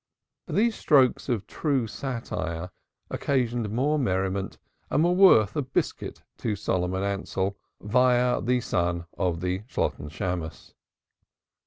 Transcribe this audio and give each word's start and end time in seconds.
'"These 0.47 0.73
strokes 0.77 1.29
of 1.29 1.45
true 1.45 1.85
satire 1.85 2.71
occasioned 3.11 3.69
more 3.69 3.99
merriment 3.99 4.57
and 4.89 5.03
were 5.03 5.11
worth 5.11 5.55
a 5.55 5.61
biscuit 5.61 6.23
to 6.39 6.55
Solomon 6.55 7.03
Ansell 7.03 7.55
vice 7.79 8.41
the 8.43 8.61
son 8.61 9.05
of 9.19 9.41
the 9.41 9.59
Shalotten 9.69 10.09
Shammos. 10.09 10.73